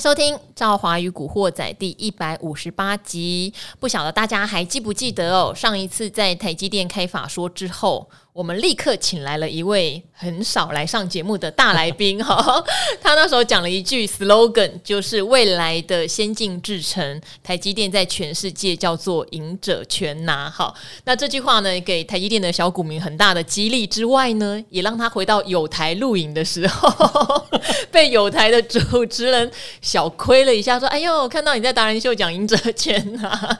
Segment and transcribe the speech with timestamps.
[0.00, 3.52] 收听《赵华与古惑仔》第一百五十八集。
[3.78, 5.54] 不晓得大家还记不记得哦？
[5.54, 8.08] 上一次在台积电开法说之后。
[8.32, 12.62] 我们立刻请来了一位很少来上节目的大来宾哈，
[13.00, 20.50] 他那时候讲了一句 slogan，就是未来的先进制程，台积电在全世界叫做赢者全拿。
[20.50, 27.42] 好，那这句话呢，给台积电的小股民很大的激励之外呢，也让他回到友台录影的时候，
[27.90, 29.50] 被友台的主持人
[29.80, 33.58] 小亏了一下，说：“哎呦，看到你在达人秀讲赢者全拿。”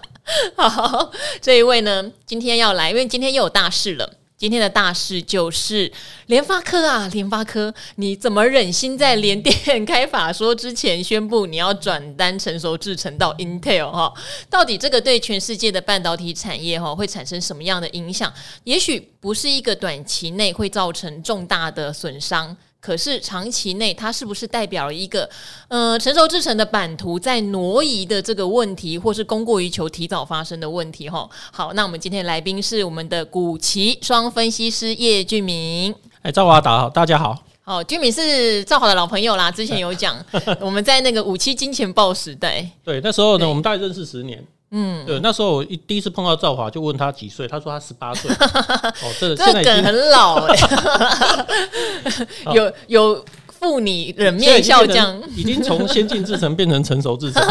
[0.56, 4.14] 好，这一位呢，今天要来，因为今天又有大事了。
[4.38, 5.90] 今天的大事就是
[6.26, 14.12] 联发科啊，联发科，你怎么忍心在联电开法说之前宣布你要转单成熟制程到 Intel 哈？
[14.50, 18.30] 到底这个对全世界的半导体产业哈会产生什么样的影响？
[18.64, 22.54] 也许不是一个短期内会造成重大的损伤。
[22.80, 25.28] 可是长期内，它是不是代表了一个
[25.68, 31.08] 呃成熟制成的版图在挪移的这个问题，或是供过于求提早发生的问题？
[31.08, 35.94] 哈，好，那我们今天的来宾是我们的古奇双分析师叶俊明。
[36.22, 37.36] 哎，赵华达好，大家好。
[37.64, 40.16] 哦，俊明是赵华的老朋友啦，之前有讲
[40.60, 44.46] 我们在那个五七金钱豹时代，对，那时候呢，我们大概认识十年。
[44.70, 48.28] 嗯，对，那时候我一第一次碰到赵华，就问他几岁，他说他十八岁。
[48.34, 53.24] 哦，这个这梗很老哎、欸， 有有
[53.58, 57.42] 负你冷面笑匠，已经从先进制成变成成熟制成，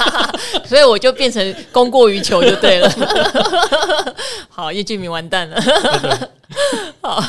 [0.66, 2.90] 所以我就变成供过于求就对了。
[4.48, 5.60] 好，叶俊明完蛋了。
[7.00, 7.22] 好。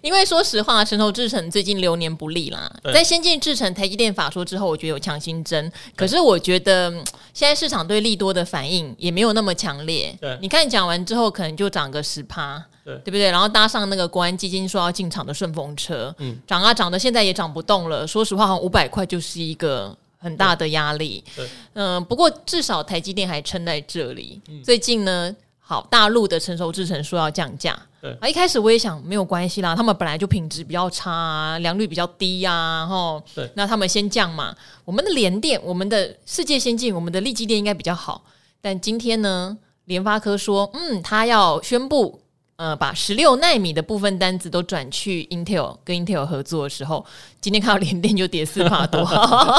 [0.00, 2.68] 因为说实话，成熟制成最近流年不利啦。
[2.92, 5.70] 在先进制成台积电法说之后，我觉得有强心针。
[5.94, 6.90] 可是我觉得
[7.32, 10.12] 现在市场对利多的反应也没有那么强烈。
[10.20, 13.30] 对，你看讲完之后，可能就涨个十趴，对，对不对？
[13.30, 18.06] 然后搭上那个国安基金说要进场的顺风车，嗯，涨啊涨的，现在也涨不动了。
[18.06, 21.22] 说实话，好像五百块就是一个很大的压力。
[21.36, 24.40] 对，嗯、呃，不过至少台积电还撑在这里。
[24.64, 27.78] 最近呢，好，大陆的成熟制程说要降价。
[28.00, 34.52] 对啊，一开始我也想没有关系啦，他们本来就品质比较差啊，良率比较低呀，啊，吼，对，那他们先降嘛。
[34.84, 38.24] 我们的联电，我们的世界先进，我们的力基电应该比较好。
[38.60, 42.18] 但今天呢，联发科说，嗯，他要宣布。
[42.62, 47.04] 呃，把十六纳米的部分单子都转去 Intel，跟 Intel 合作的时候，
[47.40, 49.04] 今天看到联电就跌四帕多，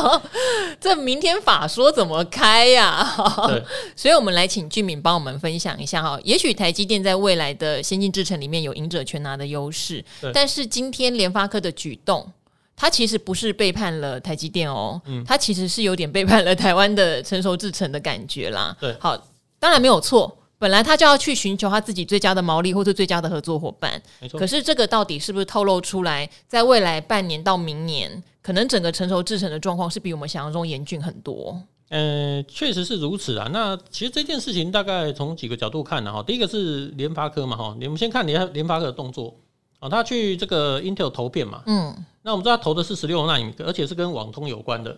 [0.80, 3.52] 这明天法说怎么开呀、啊？
[3.94, 6.18] 所以我们来请俊敏帮我们分享一下哈。
[6.24, 10.02] 也许台积电在未来的先进制程里面有赢者全拿的优势，
[10.34, 12.26] 但是今天联发科的举动，
[12.74, 18.74] 它其实不是背叛了台积电哦，它其实是有点背叛了台湾的成熟制程的感觉啦。
[18.80, 19.18] 对，好，
[19.60, 20.38] 当然没有错。
[20.64, 24.02] 本来他就要去寻求他自己最佳的毛利或者最佳的合作伙伴，
[24.32, 31.62] 可是这个到底是不是透露出来，在未来半年到明年，可能整个成熟制程的状况是比我们想象中严峻很多？
[31.90, 33.50] 嗯、呃，确实是如此啊。
[33.52, 36.24] 那其实这件事情大概从几个角度看呢，哈。
[36.24, 37.76] 第一个是联发科嘛，哈。
[37.78, 39.36] 你们先看联联发科的动作
[39.80, 41.94] 啊，他去这个 Intel 投片嘛，嗯。
[42.22, 44.98] 那我们知道他投的是十六纳米，而且是跟网通有关的。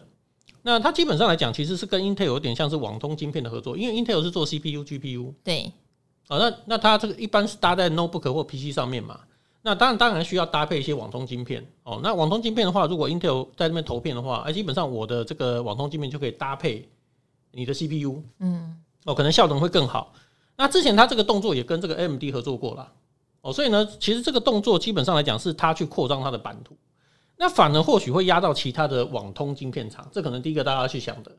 [0.68, 5.32] 那它基本上来讲，其实是跟 Intel 有点像是网通晶片的合作，因为 Intel 是做 CPU、GPU。
[5.44, 5.72] 对。
[6.28, 9.20] 啊，那那它这个一般是搭在 notebook 或 PC 上面嘛。
[9.62, 12.00] 那当然当然需要搭配一些网通晶片哦。
[12.02, 16.90] 那网通晶片的话，如果 Intel 在那边投片的话，哎，基本上我的这个网通晶片就可以搭配
[17.52, 18.24] 你的 CPU。
[18.40, 18.76] 嗯。
[19.06, 20.14] 哦，可能效能会更好。
[20.58, 22.92] 那之前他这个动作也跟这个 AMD 合作过了。
[23.42, 26.76] 哦，所以呢，其实这个动作基本上来讲是他去扩张它的版图。
[27.38, 31.32] 那反而或许会压到其他的网通晶片厂，这可能第一个大家要去想的。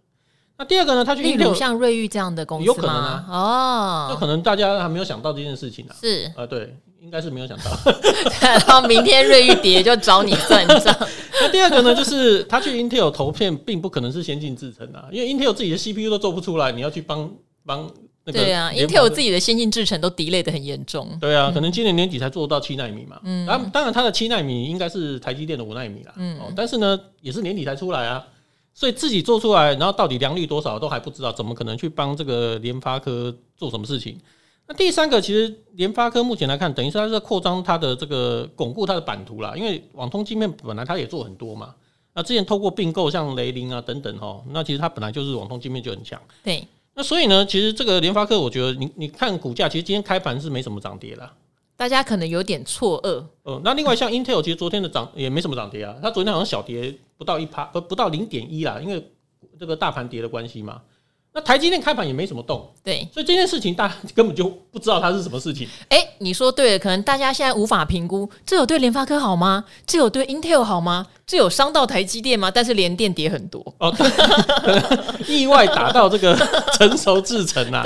[0.58, 1.04] 那第二个呢？
[1.04, 3.26] 他去 Intel 像瑞昱这样的公司有可能啊。
[3.28, 5.94] 哦，那可能大家还没有想到这件事情啊。
[6.00, 7.64] 是啊，对，应该是没有想到。
[8.40, 10.96] 然后明天瑞昱跌就找你算账。
[11.40, 17.30] 那第二个呢，就是他去 Intel 投片，并不可能是先进制程啊，因为 Intel 自己的 CPU 都做不出来，你要去帮
[17.64, 17.90] 帮。
[18.32, 21.16] 对啊，Intel 自己的先进制程都 delay 的很严重。
[21.20, 23.20] 对啊，可能今年年底才做到七纳米嘛。
[23.22, 26.12] 嗯，当当然，它的七纳米应该是台积电的五纳米啦。
[26.16, 28.26] 嗯，但是呢，也是年底才出来啊，
[28.74, 34.18] 所以自己做出来，然后到底良率多少都还不知道，怎么可能去帮这个联发科做什么事情？
[34.66, 41.72] 那第三个，其实联发科目前来看，等于是它是在扩张它的这个巩固它的版图啦，因为网通晶片本来它也做很多嘛。
[42.12, 46.20] 那之前透过并购，像雷凌啊等等哈，那其实它本来就是网通晶片就很强。
[46.42, 46.66] 对。
[46.96, 51.30] 那所以呢，其实这个联发科，我觉得你你看股价，其实今天开盘是没什么涨跌啦。
[51.76, 53.22] 大家可能有点错愕。
[53.44, 59.12] 嗯，那另外像 Intel，其实昨天的涨也没什么涨跌啊，它昨天好像小跌不到一趴，不不到零点一啦，因为
[59.60, 60.80] 这个大盘跌的关系嘛。
[61.36, 65.68] 那台积电开盘也没什么动，对，所以这件事情大家根本就不知道它是什么事情。
[65.90, 69.62] 哎、欸，你说对了，可能大家现在无法评估，这有对联发科好吗？
[69.86, 71.06] 这有对 Intel 好吗？
[71.26, 72.50] 这有伤到台积电吗？
[72.50, 73.94] 但是联电跌很多哦，
[75.28, 76.34] 意外打到这个
[76.72, 77.84] 成熟制程啊，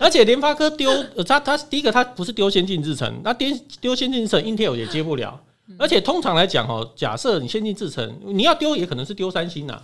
[0.00, 0.90] 而且联发科丢，
[1.28, 3.46] 它它第一个它不是丢先进制程，那丢
[3.78, 5.38] 丢先进制程，Intel 也接不了。
[5.78, 9.82] 而且通常来讲哦，假设你先进制程，你要丢也可能是丢三星呐。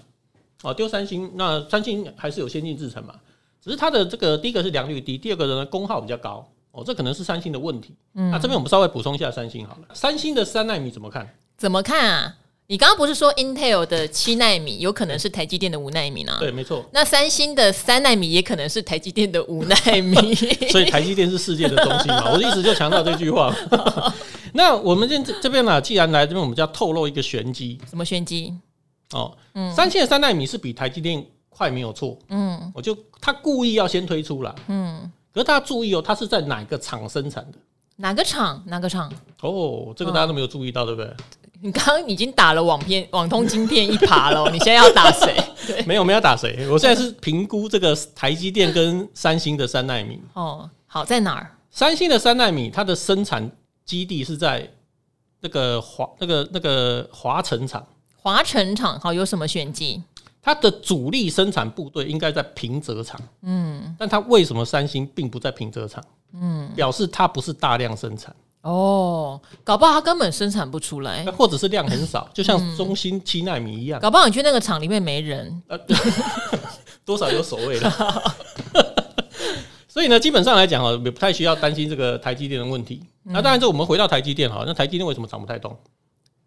[0.63, 3.15] 哦，丢三星，那三星还是有先进制程嘛？
[3.63, 6.47] 只是它的这个第一个是良率低，第二个呢功耗比较高。
[6.73, 7.95] 哦，这可能是三星的问题。
[8.15, 9.83] 嗯，那这边我们稍微补充一下三星好了。
[9.93, 11.29] 三星的三纳米怎么看？
[11.59, 12.35] 怎么看啊？
[12.69, 16.35] 你刚刚不是说 Intel 的七纳米有可能是台积电的五纳米呢？
[16.41, 16.83] 对，没错。
[16.93, 20.35] 那三星的三纳米也可能是台积电的五纳米。
[20.73, 22.33] 所以台积电是世界的中心嘛？
[22.33, 23.55] 我一直就强调这句话。
[24.55, 27.79] 那我们这这边呢，既然来这边，我们就要透露一个玄机。
[27.91, 28.55] 什么玄机？
[29.13, 32.19] 哦，嗯，三星的三纳米是比台积电快，没有错。
[32.29, 34.55] 嗯，我就他故意要先推出了。
[34.69, 37.59] 嗯，可是大家注意哦，它是在哪个厂生产的？
[37.97, 38.63] 哪个厂？
[38.67, 39.13] 哪个厂？
[39.43, 41.15] 哦，这个大家都没有注意到，对不对？
[41.61, 45.37] 你刚刚已经打了网片、网通晶片一耙了，你现在要打谁？
[45.87, 46.69] 没有，没有打谁。
[46.69, 50.21] 我现在是评估这个台积电跟三星的三纳米。
[50.33, 51.57] 哦，好，在哪儿？
[51.71, 53.49] 三星的三纳米，它的生产
[53.85, 54.69] 基地是在
[55.41, 57.87] 那个华、那个、那个华城厂。
[58.23, 60.01] 华城厂好，有什么玄机？
[60.41, 66.03] 它的主力生产部队应该在平泽厂，嗯，但它为什么三星并不在平泽厂？
[66.33, 68.35] 嗯，表示它不是大量生产。
[68.63, 75.77] 哦，搞不好它根本生产不出来，或者是量很少，就像中芯七纳米一样，搞不好你去那个厂里面没人，呃、
[77.05, 77.93] 多少有所谓的，
[79.89, 83.03] 所以呢，基本上来讲哦，也不太需要担心这个台积电的问题。
[83.25, 85.77] 嗯、那当然，这我们回到台积电哈，那台积电为什么涨不太动？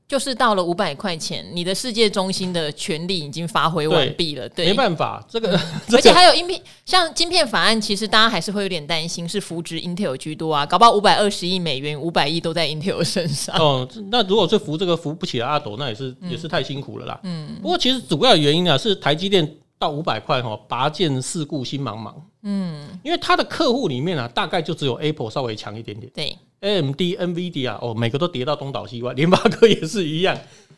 [0.07, 4.47] 就是到了五百块钱，你的世界中心的权利已经发挥完毕了。
[4.49, 5.59] 对，没办法，这个、嗯、
[5.93, 13.55] 而且还有芯片，像晶片法案，其实大家还是会有点担心，是扶植 Intel 居多啊，搞不好五百二十亿美元，五百亿都在 Intel 身上。
[13.57, 17.19] 哦，那如果是扶这个扶不起的阿斗，那也是、嗯、也是太辛苦了啦。
[17.23, 22.13] 嗯，不过其实主要原因啊，是台积电到五百块哈，拔剑四顾心茫茫。
[22.43, 26.11] 嗯，因为他的客户里面啊，大概就只有 Apple 稍微强一点点。
[26.13, 26.37] 对。
[26.61, 30.37] AMD、NVIDIA 啊，哦，每个都跌到东倒西歪， 联发科也是一样。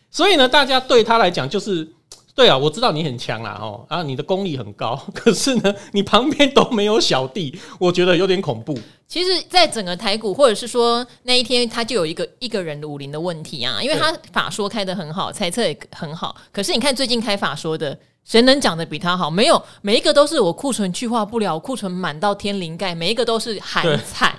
[0.10, 1.88] 所以呢，大家对他来讲就是，
[2.34, 8.78] 对啊，我知道你很强啦，哦，啊，你的功力很高， 可是呢，你旁边都没有小弟，我觉得有点恐怖。
[9.08, 19.30] 其实，在整个台股，或者是说那一天，他就有一个一个人的武林的问题啊，因为他法说开得很好，猜测也很好，可是你看最近开法说的，谁能讲的比他好？
[19.30, 24.38] 没有，每一个都是我库存去化不了，库存满到天灵盖，每一个都是喊惨。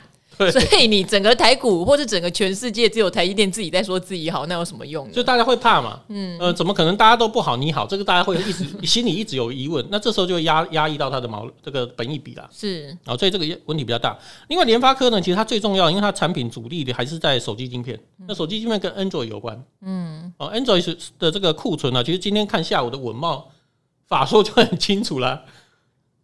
[0.52, 5.10] 所以你整个台股或者整个全世界只有台积电自己在说自己好，那有什么用？
[5.10, 6.00] 就大家会怕嘛？
[6.08, 7.86] 嗯，呃，怎么可能大家都不好，你好？
[7.86, 12.48] 这个大家会一直 心里一直有疑问，那这时候就会压压抑到它的毛这个本益比啦。
[12.52, 14.16] 是，然后所以这个问题比较大。
[14.48, 17.98] 另外，联发科呢，其实它最重要，因为它产品主力的还是在手机晶片。
[18.26, 19.60] 那手机晶片跟 Android 有关。
[19.82, 23.42] 嗯，哦，Android 的这个库存呢，其实今天看下午的稳懋
[24.06, 25.44] 法说就很清楚了，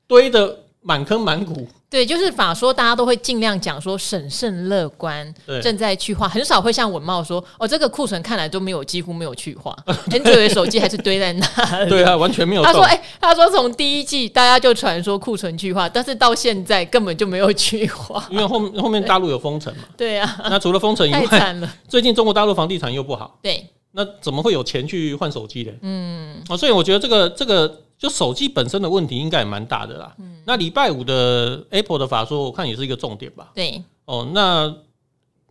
[0.06, 0.60] 堆的。
[0.86, 9.74] 满坑满谷，对，就是法说，大家都会尽量讲说审慎乐观，正在去化，很少会像文茂说，哦，这个库存看来都没有，几乎没有去化
[10.10, 11.46] ，Android 手机还是堆在那
[11.84, 12.62] 里，对啊，完全没有。
[12.62, 25.72] 他说，哎、欸，他说从第一季大家就传说库存去化，但是到现在根本就没有去化，因为后后面大陆有封城嘛，对啊，那除了封城以外，太惨了， 最近中国大陆房地产又不好，对，那怎么会有钱去换手机呢？
[25.80, 27.80] 嗯，啊，所以我觉得这个这个。
[28.04, 30.14] 就手机本身的问题应该也蛮大的啦。
[30.18, 33.50] 嗯，那礼拜五的 Apple 的法说，我看也是一个重点吧。
[33.54, 34.70] 对，哦，那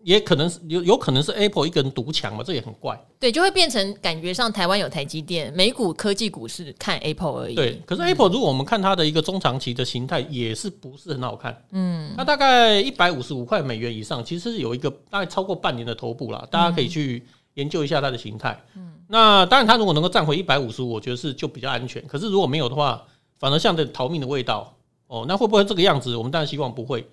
[0.04, 2.96] 也可能是有有可能是 Apple 一个人独强嘛，这也很怪。
[3.20, 7.56] 对，就会变成感觉上台湾有台积电，美股科技股是看 Apple 而已。
[7.56, 11.60] 对，可是 Apple 如果我们看它的一个中长期的形态，也是不是很好看。
[11.72, 18.64] 嗯，它大概一百五十五块美元以上，其实是有一个大概超过半年的头部啦，大家可以去研究一下它的形态。
[18.76, 18.94] 嗯。
[19.08, 22.06] 那当然，它如果能够站回一百五十五，我觉得是就比较安全。
[22.08, 23.04] 可是如果没有的话，
[23.38, 24.74] 反而像这逃命的味道
[25.08, 25.26] 哦。
[25.28, 26.16] 那会不会这个样子？
[26.16, 27.08] 我们当然希望不会。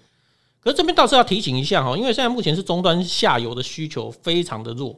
[0.60, 4.94] 可是这边倒是要提醒一下哈，因为现在目前是终端下游的需求非常的弱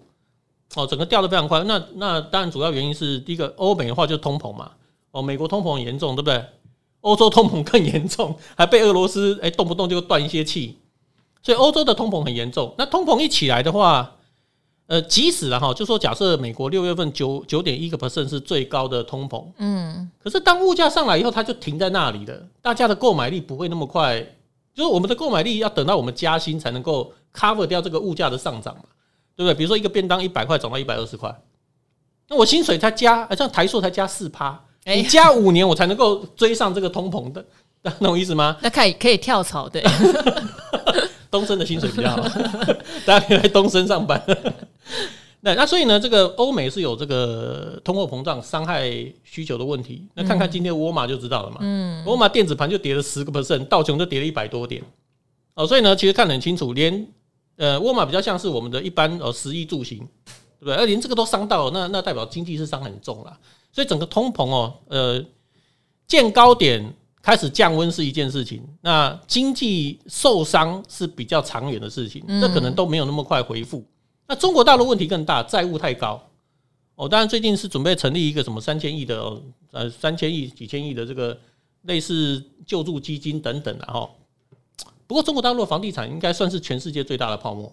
[0.75, 1.63] 哦，整个掉的非常快。
[1.65, 4.73] 那那当然主要原因是第一个，欧美的话就是通膨嘛
[5.13, 6.45] 哦，美国通膨很严重，对不对？
[7.03, 10.79] 欧洲通膨更严重， 还被俄罗斯哎动不动就断一些气，
[11.43, 12.75] 所以欧洲的通膨很严重。
[12.79, 14.17] 那通膨一起来的话，
[14.89, 24.21] 呃，即使了哈，就说假设美国六月份九九点一个 percent 是最高的通膨，嗯，可是当物价上来以后，它就停在那里了，大家的购买力不会那么快，
[24.75, 28.83] 就是我们的购买力要等到我们加薪才能够 cover 掉这个物价的上涨嘛，
[29.35, 29.55] 对不对？
[29.55, 31.35] 比如说一个便当一百块涨到一百二十块，
[32.29, 37.43] 那我薪水才加，像台塑才加四趴，你加五年我才能够追上这个通膨的，
[37.83, 38.59] 那 懂我意思吗？
[38.61, 39.83] 那可以可以跳槽，对。
[41.31, 42.23] 东升的薪水比较好，
[43.07, 44.23] 大家可以来东升上班。
[45.45, 48.89] 那那所以呢，这个欧美是有这个通货膨胀伤害
[49.25, 50.07] 需求的问题。
[50.15, 51.57] 那看看今天沃尔玛就知道了嘛。
[51.61, 54.81] 嗯，沃尔玛电子盘就跌了十个 percent，道琼就跌了一百多点。
[55.55, 57.09] 哦，所以呢，其实看得很清楚，连
[57.57, 59.99] 呃沃尔玛比较像是我们的一般呃食衣住行，
[60.61, 60.77] 对不对？
[60.77, 63.37] 而连这个都伤到了，那那代表经济是伤很重了。
[63.73, 65.25] 所以整个通膨哦，呃，
[66.07, 73.85] 见高点开始降温是一件事情，那经济受伤是比较长远的事情，这可能都没有那么快恢复。
[74.27, 76.23] 那中国大陆问题更大，债务太高
[76.95, 77.09] 哦。
[77.09, 81.39] 当然，最近是准备成立一个什么三千亿的呃三千亿几千亿的这个
[81.83, 84.09] 类似救助基金等等的哈。
[85.07, 87.73] 不过，中国大陆房地产应该算是全世界最大的泡沫，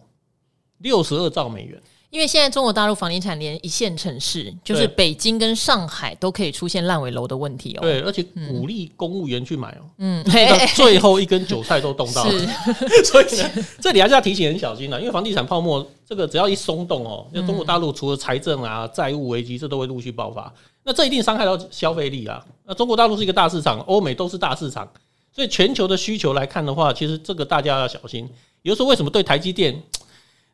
[0.80, 1.82] 六十二兆美元。
[2.10, 7.82] 因为现在中国大陆房地产连一线城市，就是北京跟上海都可以出现烂尾楼的问题哦。
[7.82, 9.86] 对，而且鼓励公务员去买哦。
[10.00, 10.26] 嗯，
[10.76, 12.32] 最后一根韭菜都动到了。
[13.06, 20.52] 所以呢，这里还是要提醒很小心的，因为房地产泡沫这个只要一松动哦，那中国大陆除了财政啊、债务危机，这都会陆续爆发。
[20.84, 22.44] 那这一定伤害到消费力啊。
[22.66, 24.92] 那中国大陆是一个大市场，欧美都是大市场，
[25.32, 28.28] 所以全球的需求来看的话，其实这个大家要小心。
[28.62, 29.80] 比如说，为什么对台积电？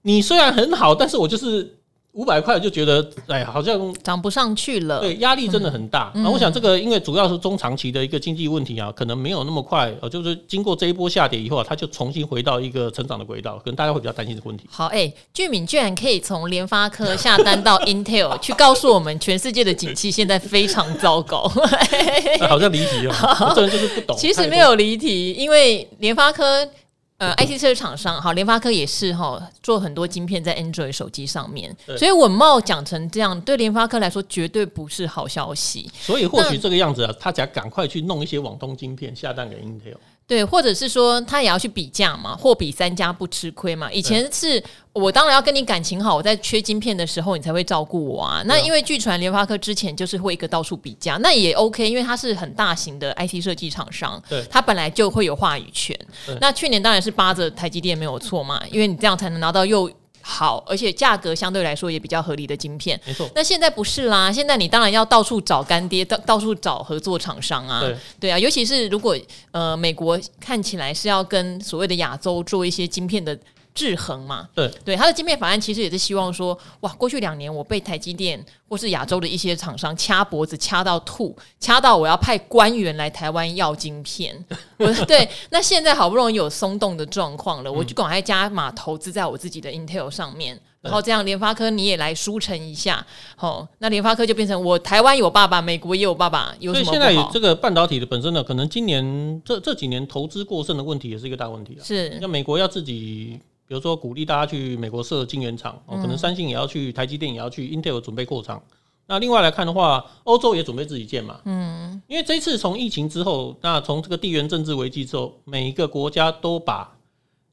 [0.08, 1.68] 你虽然很好，但是我就是
[2.12, 5.00] 五百块就觉得，哎，好像涨不上去了。
[5.00, 6.12] 对，压力真的很大。
[6.14, 9.92] 那、嗯、我想这个，因为主要是中长期的一个经济问题啊，可能没有那么快。
[10.02, 14.68] 呃，就是经过这一波下跌以后啊，它就重新回到一个成长的轨道，可能大家会比较担心这个问题。
[14.70, 21.52] 好，哎、欸，俊敏居然可以从联发科下单到 Intel，去告诉我们全世界的景气现在非常糟糕。
[22.48, 23.16] 好像离题了，
[23.56, 24.16] 这人就是不懂。
[24.16, 26.70] 其实没有离题，因为联发科。
[27.18, 35.90] 呃，IC 设计厂商好，联发科也是哈，做很多晶片在 Android 手机上面，所以稳茂讲成这样，对联发科来说绝对不是好消息。
[35.98, 39.96] 所以或许这个样子啊，他想赶快去弄一些网通晶片下单给 Intel。
[40.28, 43.92] 对，或者是说他也要去比价嘛，货比三家不吃亏嘛。
[43.92, 48.42] 以前是我当然要跟你感情好，我在缺晶片的时候你才会照顾我啊。
[48.46, 55.96] 那因为据传联发科之前就是会一个到处比价，那也 OK，因为它是很大型的 IT 设计厂商，对，它本来就会有话语权。
[56.42, 59.92] 那去年当然是扒着台积电没有错嘛，因为你这样才能拿到又。
[60.28, 63.30] 好，而且价格相对来说也比较合理的晶片，没错。
[63.36, 67.80] 那现在不是啦，现在你当然要到处找干爹，到到处找合作厂商啊。
[67.82, 69.16] 对，对啊，尤其是如果
[69.52, 73.38] 呃美国看起来是要跟所谓的亚洲做一些晶片的。
[73.76, 84.34] 制衡嘛，对对，他的晶片法案其实也是希望说，哇，过去两年我被台积电或是亚洲的一些厂商掐脖子掐到吐，掐到我要派官员来台湾要晶片。
[84.80, 93.06] 我对，那现在好不容易有松动的状况了，我就赶快加码投资在我自己的 Intel 上面，然后这样联发科你也来舒成一下，
[93.36, 101.84] 好，那联发科就变成我台湾有爸爸，美国也有爸爸，有什么现在这个半导体的本身呢，可能今年这这几年投资过剩的问题也是一个大问题啊。
[101.84, 103.38] 是，那美国要自己。
[103.68, 108.62] 比如说，鼓励大家去美国设晶圆厂，哦，可能三星也要去，台积电也要去，Intel 准备扩厂。
[109.08, 111.40] 那另外来看的话，欧洲也准备自己建嘛。
[111.46, 116.96] 嗯，因为这一次从疫情之后，那从这个地缘政治危机之后，每一个国家都把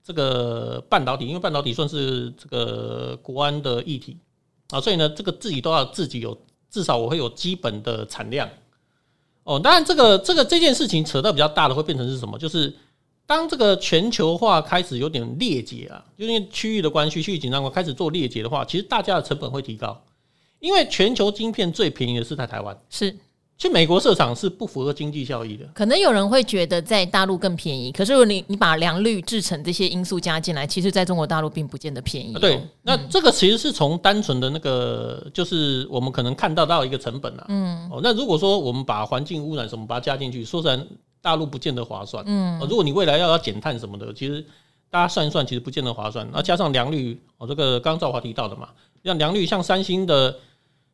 [0.04, 4.18] 这个半导体，因为半导体算是这个国安的议题
[4.68, 6.36] 啊，所以呢，这个自己都要自己有，
[6.68, 8.46] 至少我会有基本的产量。
[9.44, 12.38] 哦，当然这个这个这件事情扯到比较大的，会变成是什么？
[12.38, 12.74] 就是。
[13.32, 19.98] 当这个全球化开始有点裂解啊，就因为区域的关系、区域紧张关开始做裂解的话，其实大家的成本会提高，
[20.60, 23.16] 因为全球晶片最便宜的是在台湾，是
[23.56, 25.64] 去美国设厂是不符合经济效益的。
[25.72, 32.34] 可能有人会觉得在大陆更便宜，可是如果你你把良率、制成这些因素加进来，其实在中国大陆并不见得便宜。
[32.34, 37.46] 对，那这个其实是从单纯的那个，就是我们可能看到到一个成本啊。
[37.48, 40.84] 嗯，哦，那如果说我们把环境污染什么把它加进去，说实在。
[41.22, 44.44] 大陆不见得划算，嗯，如果你未来要要减碳什么的，其实
[44.90, 46.28] 大家算一算，其实不见得划算。
[46.32, 48.68] 那加上良率，哦，这个刚刚赵华提到的嘛，
[49.04, 50.36] 像良率，像三星的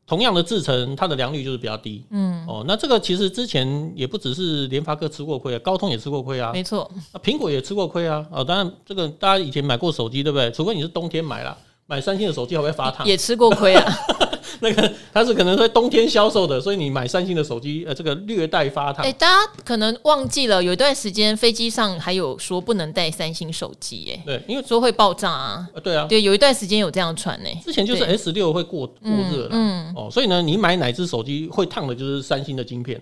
[0.07, 10.51] 同样的制程，它的良率就是比较低，嗯，哦，那这个其实之前也不只是联发科吃过亏啊，高通也吃过亏啊，没错，那苹果也吃过亏啊，哦，当然这个大家以前买过手机，对不对？
[10.51, 11.57] 除非你是冬天买啦，
[11.87, 13.07] 买三星的手机会不会发烫？
[13.07, 13.93] 也吃过亏啊。
[14.61, 19.05] 那个它是可能在冬天销售的，所以你买三星的手机，呃，这个略带发烫。
[19.05, 25.69] 哎，大家可能忘记了，有一段时间飞机上还有说不能带三星手机，哎，对，因为说会爆炸啊。
[25.83, 27.49] 对啊，对，有一段时间有这样传呢。
[27.65, 33.01] 之前就是 S 六会过过热了，嗯，哦，所以呢，你买哪只手机会烫的，就是三星的晶片。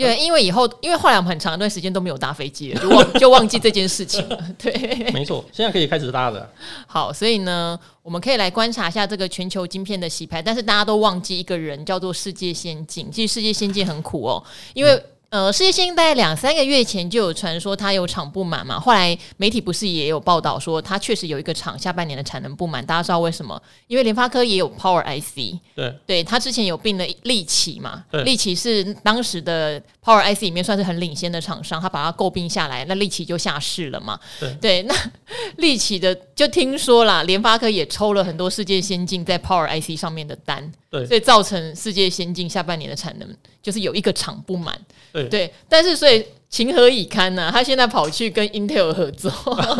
[0.00, 4.42] 因为因为以后，因为后来我们很长一段时间都没有搭飞机了，就忘 就忘记这件事情了。
[4.56, 4.72] 对，
[5.12, 6.50] 没错，现在可以开始搭了。
[6.86, 13.12] 好，所以呢，我们可以来观察一下这个全球晶片的洗牌，但是大家都忘记一个人，叫做世界先进。
[13.12, 14.42] 其实世界先进很苦哦，
[14.72, 23.60] 因为呃，世界先进大概两三个月前就有传说它有厂不满嘛，后来媒体不是也有报道说它确实有一个厂下半年的产能不满，大家知道为什么？
[23.86, 28.24] 因为联发科也有 Power IC，对，对，它之前有并了利奇嘛，对。
[28.24, 34.94] 力奇是当时的 Power IC 里面算是很领先的厂商，它把它诟病下来，那利奇就下市了嘛，对，对，那
[35.58, 43.28] 利奇的就听说啦，联发科也抽了很多世界先进在 Power IC 上面的单，对，所以造成世界先进下半年的产能
[43.62, 44.80] 就是有一个厂不满。
[45.12, 47.50] 对，对，但是所以情何以堪呢、啊？
[47.52, 49.30] 他现在跑去跟 Intel 合作，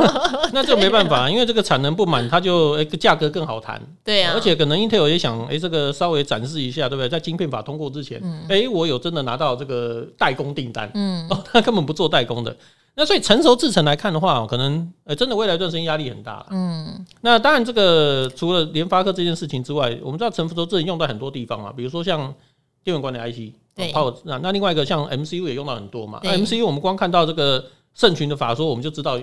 [0.54, 3.80] 那这个没办法， 因为这个产能不满，他就诶价格更好谈。
[4.04, 7.08] 对啊，而且可能 Intel 也想诶这个稍微展示一下，对不对？
[7.08, 12.56] 在晶片法通过之前，嗯、诶我有真的拿到这个代工订单，嗯， 哦，他根本不做代工的。
[12.94, 16.46] 那所以成熟制程来看的话，可能呃真的未来一段时间压力很大。
[16.50, 22.32] 嗯，那当然这个除了联发科这件事情之外，我们知道成熟制程用在很多地方啊，比如说像
[22.84, 23.54] 电源管理 IC。
[23.80, 26.20] 对，那那另外一个像 MCU 也用到很多嘛。
[26.22, 29.20] 那 MCU 我们光看到这个盛群的法说，我们就知道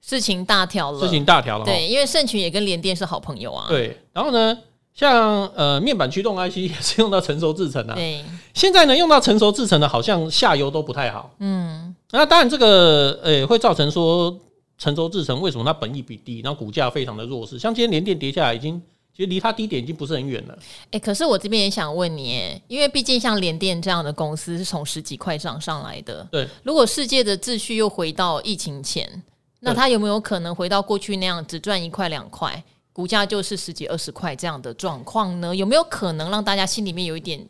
[0.00, 1.00] 事情大条了。
[1.00, 1.64] 事情大条了。
[1.64, 3.66] 对，因为盛群也跟联电是好朋友啊。
[3.68, 4.58] 对，然后呢，
[4.92, 7.94] 像呃面板驱动 IC 也是用到成熟制程啊。
[7.94, 11.34] 对，现在呢用到成熟制程的，好像下游都不太好。
[11.38, 14.36] 嗯，那当然这个呃、欸、会造成说
[14.78, 17.58] 成熟制程为什么它本益比低，然后股价非常的弱势。
[17.58, 18.80] 像今天联电跌下来已经。
[19.14, 20.58] 其实离它低点已经不是很远了。
[20.86, 26.26] 哎、欸，可是我这边也想问你，哎，因为毕竟像联电这样的公司是从十几块涨上来的。
[26.32, 26.48] 对。
[26.62, 29.22] 如果世界的秩序又回到疫情前，
[29.60, 35.54] 那它有没有可能回到过去那样只赚一块两块，股价就是十几二十块这样的状况呢？
[35.54, 37.46] 有没有可能让大家心里面有一点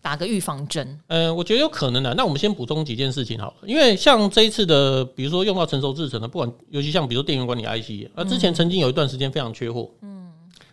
[0.00, 0.98] 打个预防针？
[1.08, 2.14] 呃，我觉得有可能的。
[2.14, 9.90] 那我们先补充几件事情好了，因为像这一次的，比如说用到成熟制程的，不管尤其像比如说电源管理 IC，啊，之前曾经有一段时间非常缺货。
[10.02, 10.19] 嗯。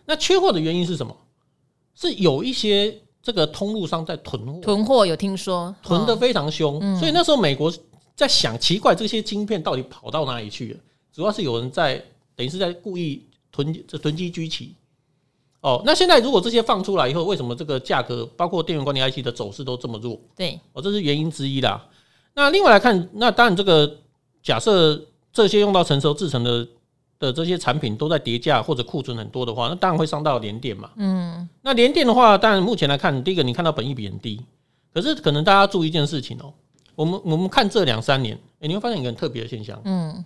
[0.08, 1.14] 那缺货的原因是什么？
[1.94, 7.70] 是有一些这个通路商在囤货，囤货有听说，囤的非常凶，嗯、所以那时候美国
[8.16, 10.80] 在想，奇怪这些晶片到底跑到哪里去了？
[11.12, 12.02] 主要是有人在
[12.34, 13.22] 等于是在故意
[13.52, 14.74] 囤这囤积居奇。
[15.60, 20.18] 哦，那现在如果这些放出来以后，为什么这个价格包括电源管理 IC 的走势都这么弱？
[20.34, 21.86] 对，哦，这是原因之一啦。
[22.34, 23.98] 那另外来看，那当然这个
[24.42, 24.98] 假设
[25.34, 26.66] 这些用到成熟制成的。
[27.18, 30.90] 的这些产品都在叠价或者库存很多的话，那当然会伤到联电嘛。
[30.96, 34.40] 嗯，那联电的话，当然目前来看，第一个你看到本益比很低，
[34.92, 36.54] 可是可能大家注意一件事情哦、喔，
[36.94, 39.80] 我们我们看这两三年，哎，你会发现一个很特别的现象。
[39.84, 40.24] 嗯，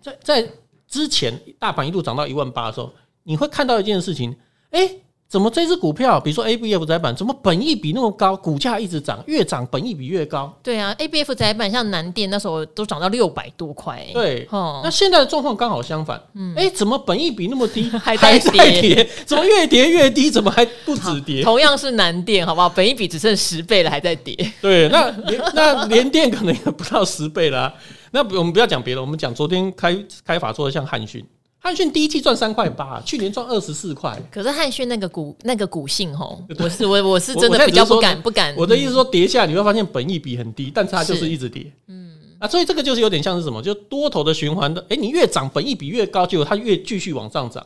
[0.00, 0.48] 在在
[0.86, 4.36] 之前大盘一路涨到一万八的时候，你会看到一件事情，
[4.70, 4.96] 哎。
[5.26, 10.54] 怎么这只股票，比如说 A B F 载板，怎么本益比那么高，股价一直涨，越涨本益比越高？
[10.62, 14.12] 对啊，A B F 载板像南电那时候都涨到六百多块、欸。
[14.12, 16.22] 对，哦，那现在的状况刚好相反。
[16.34, 19.08] 嗯，哎，怎么本益比那么低， 还在跌？
[19.26, 20.30] 怎么越跌越低？
[20.30, 21.42] 怎么还不止跌？
[21.42, 22.68] 同样是南电，好不好？
[22.68, 24.36] 本益比只剩十倍了，还在跌。
[24.60, 25.12] 对，那
[25.52, 27.74] 那联电可能也不到十倍了、啊。
[28.12, 31.26] 那我们不要讲别的，我们讲昨天开开法做的像汉讯。
[31.64, 34.14] 汉讯第一季赚三块八，去年赚二十四块。
[34.30, 38.54] 可是汉讯那个股那个股性吼，我是我我是真的比较不敢不敢。
[38.54, 41.72] 我的意思说跌下你会发现本益比很低，但是它就是一直跌。
[41.88, 44.84] 嗯啊，所以这个就是有点像是什么，就多头的循环的。
[44.90, 47.64] 哎，你越涨本益比越高，结果它越继续往上涨。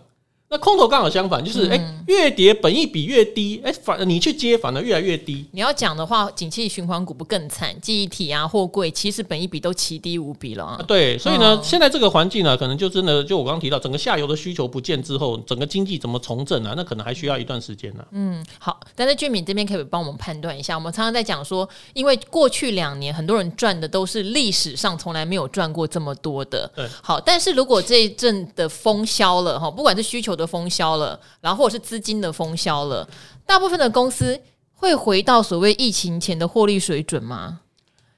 [0.50, 5.46] 那空头刚好相反，就是哎、欸，越跌本益比越低，哎、欸，反而你去接反而越来越低。
[5.52, 7.78] 你要讲的话，景气循环股不更惨？
[7.82, 10.82] 记忆体啊，货柜其实本益比都奇低无比了啊。
[10.88, 16.72] 对，所以呢，哦、现在这个环境呢，可能就真的就我刚刚提到，整个下游的需求不见之后，整个经济怎么重振啊？
[16.74, 18.08] 那可能还需要一段时间呢、啊。
[18.12, 20.74] 嗯，好，但是俊敏这边可以帮我们判断一下。
[20.74, 26.70] 我们常常在讲说，因为过去两年很多人赚的都是历史上从来没有赚过这么多的。
[26.74, 31.20] 对，好，但是如果这一阵的风消了哈，不管是需求的风销了。
[31.42, 33.07] 然后或者是资金的封销了，
[33.44, 34.40] 大部分的公司
[34.72, 37.61] 会回到所谓疫情前的获利水准吗？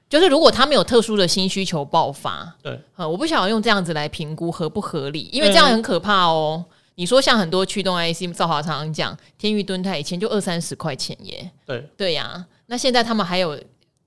[0.07, 6.63] 就是如果他没有特殊的新需求爆发，对，我不想要用这样子来评估合不合理，因为这样很可怕哦。
[6.67, 13.59] 嗯、你说像很多驱动 IC，兆华常常讲天域敦泰以前就二三十块钱耶，对对呀、啊，那现在他们还有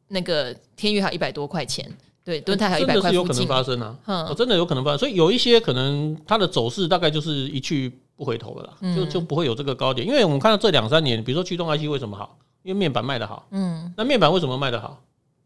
[0.08, 1.90] 那个天域还有一百多块钱。
[2.22, 3.96] 对，敦泰还有一百块，真的是有可能发生啊！
[4.06, 10.06] 嗯、哦，真的有可能发生，所以有一些可能它的走势大概就是一去不回头了啦，嗯、就就不会有这个高点。
[10.06, 12.38] 因为我们看到这两三年，比如说驱动 IC 为什么好？
[12.62, 15.02] 因为面板卖得好，嗯，那面板为什么卖得好？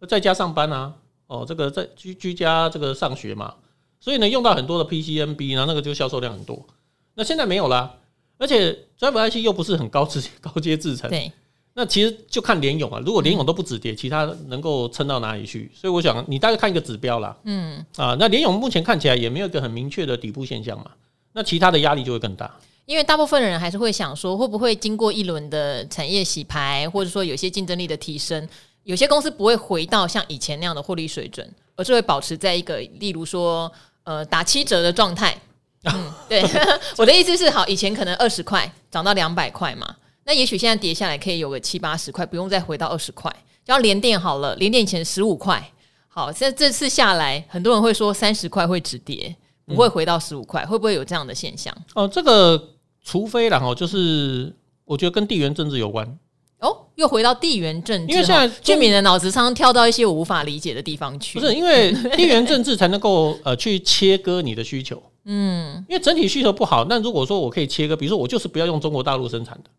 [0.09, 0.95] 在家上班啊，
[1.27, 3.55] 哦，这个在居居家这个上学嘛，
[3.99, 6.65] 所以呢，用到很多的 PCNB，然后那个就销售量很多。
[7.15, 7.97] 那现在没有啦，
[8.39, 11.33] 而且 Driver IC 又不是很高阶 高阶制程，对。
[11.75, 15.71] 那其实就看联勇啊，如果联勇都不止跌，其他能够撑到哪里去？
[15.73, 20.91] 所以我想你大概看一个指标啦，嗯啊，那联勇目前看起来也没有一个很明确的底部现象嘛，
[21.38, 22.53] 那其他的压力就会更大。
[22.85, 28.48] 因为大部分人还是会想说，会不会经过一轮的产业洗牌，或者说有些竞争力的提升？
[28.83, 33.70] 有些公司不会回到像以前那样的获利水准，而是会保持在一个，例如说，
[34.03, 35.37] 呃，打七折的状态。
[35.85, 36.42] 嗯，对，
[36.96, 43.31] 我的意思是，好，以前可能二十块涨到两百块嘛，那也许现在跌下来可以有个七八十块，不用再回到二十块。
[43.64, 45.70] 只要联电好了，连电以前十五块，
[46.09, 49.37] 好，现在这次下来，很多人会说三十块会止跌，
[49.69, 51.77] 不会回到十五块，会不会有这样的现象？
[51.95, 52.71] 哦，这个
[53.05, 54.53] 除非然后就是
[54.85, 56.19] 我觉得跟地缘政治有关。
[56.61, 61.39] 哦，又回到地缘政治，因为现在居民的脑子常常跳到一些我无法理解的地方去。
[61.39, 66.85] 不是因为 地缘政治才能够呃去切割你的需求，嗯，因为整体需求不好。
[66.89, 69.71] 那如果说我可以切割，比如说我就是不要用中国大陆生产的，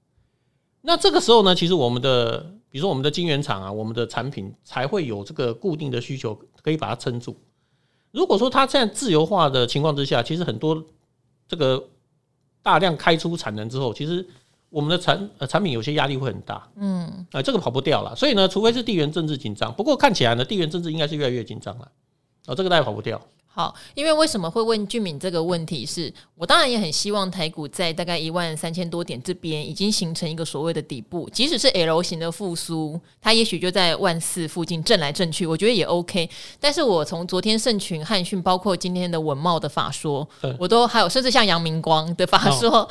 [0.83, 2.39] 那这个时候呢，其实我们的
[2.71, 7.35] 比如说我们的晶圆厂啊，我们的产品才会有这个固定的需求，可以把它撑住。
[8.11, 10.83] 如果说它现在自由化的情况之下，其实很多
[11.47, 11.83] 这个
[12.61, 14.25] 大量开出产能之后，其实。
[14.71, 21.91] 我们的产呃产品有些压力会很大，嗯，啊、呃，这个跑不掉了，所以呢，除非是地缘政治紧张，不过看起来呢，地缘政治应该是越来越紧张了，
[22.45, 23.19] 哦，这个大家跑不掉。
[23.51, 25.89] 好，因为为什么会问俊敏这个问题是？
[25.89, 36.29] 是我当然也很希望台股在大概一万三千多点这边已经形成一个所谓的底部，即使是 L 型的复苏，它也许就在万四附近震来震去，我觉得也 OK。
[36.59, 40.25] 但是我从昨天盛群、汉讯，包括今天的文茂的法说，
[40.57, 42.69] 我都还有甚至像杨明光的法说。
[42.69, 42.89] 哦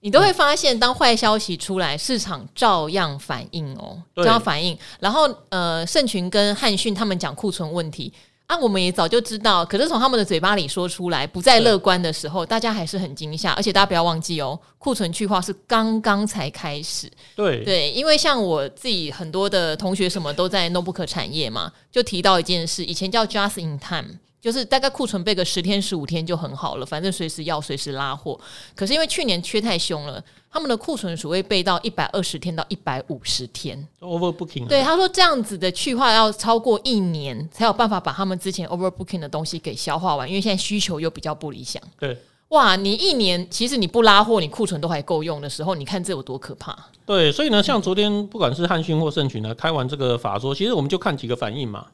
[0.00, 4.78] 你都会发现，当坏消息出来，市场照样反应哦，照样反应。
[5.00, 8.12] 然后，呃，盛群跟汉讯他们讲库存问题
[8.46, 9.64] 啊，我们也早就知道。
[9.64, 13.52] 可是从他们的嘴巴里说出来，不再乐观的时候，大家还是很惊吓。
[13.52, 17.10] 而且大家不要忘记哦，库存去化是刚刚才开始。
[17.34, 24.18] 对对，因为像我自己很多的同学什么都在 notebook 产业嘛，就提到一件事，以前叫 just in time。
[24.44, 28.38] 就是大概库存备个十天十五天就很好了，反正随时要随时拉货。
[28.74, 34.66] 可是因为去年缺太凶了，他们的库存所谓备到一百二十天到一百五十天，overbooking。
[34.68, 41.82] 对，他说这样子的去化要超过一年才有办法把他们之前 overbooking 的东西给消化完，因为现在需求又比较不理想。
[41.98, 42.14] 对，
[42.48, 46.76] 哇，你一年其实你不拉货，你库存都还够用的时候，你看这有多可怕？
[47.06, 51.86] 对，所以呢，像昨天不管是汉讯或盛群呢，开完这个法说，其实我们就看几个反应嘛。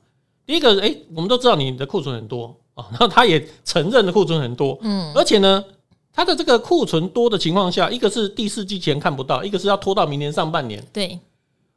[0.51, 5.65] 第一个，哎、欸，我们都知道你的库存很多啊， 然后他也承认的库存很多，嗯，而且呢，
[6.13, 11.17] 他的这个库存多的情况下，一个是第四季前看不到，一个是要拖到明年上半年，对，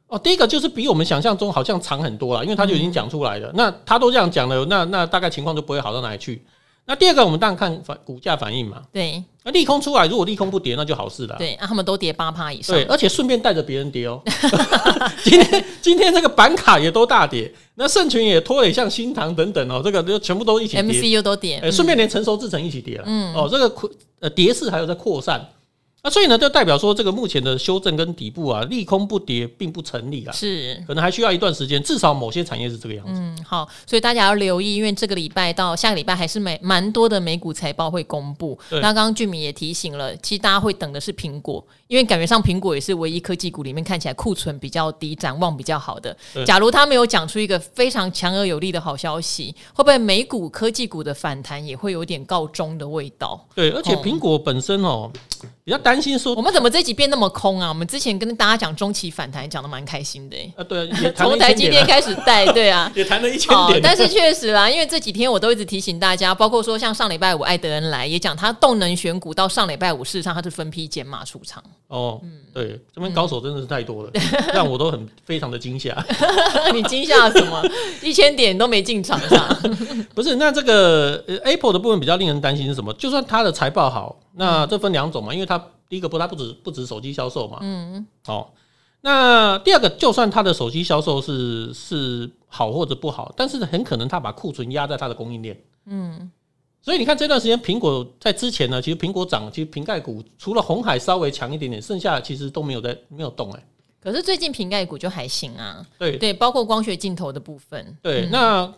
[0.08, 6.44] 哦，第一个就是比我们想象中好像长很多了，因为他就已经讲出来了，嗯、那他都这样讲了，那那大概情况就不会好到哪里去。
[6.86, 8.82] 那第二个，我们当然看反股价反应嘛。
[8.92, 11.34] 对，那利空出来，如果利空不跌，那就好事了。
[11.38, 12.76] 对，那他们都跌八趴以上。
[12.76, 14.20] 对，而且顺便带着别人跌哦。
[15.24, 20.82] 今天今天这个板卡也都大跌，那盛群也拖累，像新塘等等哦，这个就全部都一起跌。
[20.82, 23.04] MCU 都跌，哎，顺便连成熟制成一起跌了。
[23.06, 25.42] 嗯，哦，这个扩呃跌势还有在扩散。
[26.04, 33.12] 那所以呢，就代表说这个目前的修正跟底部啊，利空不跌并不成立啊，是可能还需要一段时间，至少某些产业是这个样子。
[33.14, 38.58] 嗯，好，所以大家要留意，因为这个礼拜到下个礼拜还是蛮蛮多的美股财报会公布。
[38.68, 46.14] 那刚刚俊敏也提醒了，其实大家会等的是苹果，因为感觉上苹果也是唯一科技股里面看起来库存比较低、展望比较好的。
[46.44, 53.42] 假如他没有讲出一个非常强而有力的好消息，会不会美股科技股的反弹也会有点告终的味道？
[53.54, 55.10] 对，而且苹果本身哦。
[55.14, 55.20] 嗯
[55.62, 57.68] 比较担心说，我们怎么这集变那么空啊？
[57.68, 60.52] 我们之前跟大家讲中期反弹，讲的蛮开心的、欸。
[60.56, 63.80] 啊，对， 从台积电开始带，对啊， 也谈了一千点。
[63.80, 71.62] 但是确实啦，因为这几天我都一直提醒大家，包括说像上礼拜五艾德恩来也讲，他动能选股到上礼拜五，事实上他是分批减码出场。
[71.86, 74.10] 哦，嗯，对，这边高手真的是太多了，
[74.52, 76.04] 让、嗯、我都很非常的惊吓。
[76.74, 77.64] 你惊吓什么？
[78.02, 79.56] 一千点都没进场上。
[80.12, 82.92] 不是，那这个 Apple 的部分比较令人担心是什么？
[82.94, 84.16] 就算它的财报好。
[84.36, 85.56] 那这分两种嘛，因为它
[85.88, 88.50] 第一个不，它不止不止手机销售嘛，嗯，哦，
[89.00, 96.30] 那第二个，就算它的手机销售是是好或者不好，但是很可能它把库存压在它的供应链，嗯，
[96.82, 103.66] 所以你看这段时间苹果在之前呢，其实苹果涨，其实瓶盖股除了红海稍微强一点点，剩下其实都没有在没有动哎、欸，
[104.00, 106.16] 可是最近瓶盖股就还行啊，对。
[106.16, 108.74] 对，包括光学镜头的部分，对，嗯、那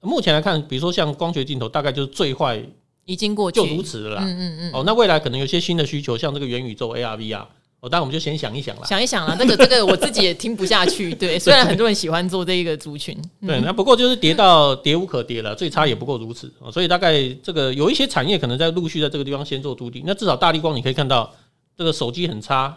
[0.00, 2.60] 目前来看，比如说像光学镜头，大概就是最坏。
[3.06, 4.22] 已经过去，就如此了啦。
[4.24, 4.70] 嗯嗯嗯。
[4.74, 7.46] 哦，那未来可能有些新的需求，像这个元宇宙 AR、VR。
[7.80, 8.86] 哦，当然我们就先想一想啦。
[8.86, 11.14] 想一想啦，这个这 个我自己也听不下去。
[11.14, 13.14] 对，虽然很多人喜欢做这一个族群。
[13.46, 16.50] 对，那不过就是跌到跌无可跌了，最差也不过如此。
[16.72, 20.02] 所以大概这个有一些产业可能在陆续在这个地方先做筑底。
[20.06, 21.30] 那至少大立光你可以看到，
[21.76, 22.76] 这个手机很差，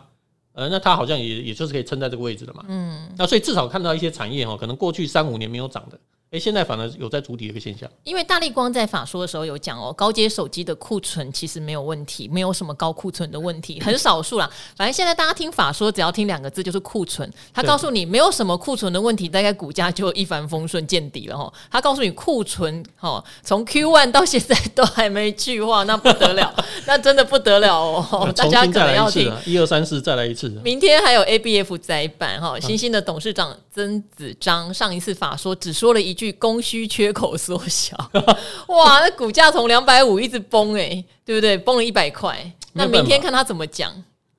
[0.51, 2.65] 呃，那它好像也也就是可以撑在这个位置了嘛。
[2.67, 3.09] 嗯。
[3.17, 5.97] 那所以至少看到一些产业哦，可能过去三五年没有涨的。
[6.31, 7.89] 哎，现在反而有在筑底的一个现象。
[8.03, 14.47] 因为大力光在法说的时候有讲哦，高阶手机的库存其实没有问题，没有什么高库存的问题，很少数啦。
[14.75, 17.27] 反正现在大家听法说，只要听两个字就是库存。
[17.51, 21.51] 他告诉你没有什么库存的问题，大概股价就一帆风顺见底了哈。
[21.71, 26.53] 他告诉你库存哈，从 Q one 到现在都还没去化，那不得了，
[26.85, 28.31] 那真的不得了哦。
[28.37, 30.47] 大家可能要听一二三四再来一次。
[30.63, 36.18] 明天还有 ABF 载板哈，新兴的董事长曾子章上一次法说只说了一。
[36.19, 37.95] 据供需缺口缩小，
[38.67, 41.57] 哇，那股价从两百五一直崩哎、欸，对不对？
[41.57, 42.37] 崩了一百块。
[42.73, 43.89] 那明天看他怎么讲。